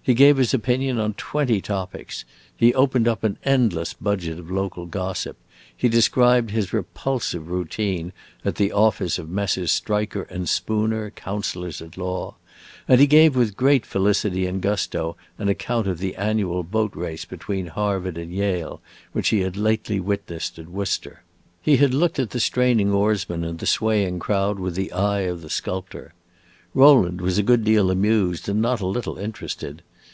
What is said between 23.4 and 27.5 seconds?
and the swaying crowd with the eye of the sculptor. Rowland was a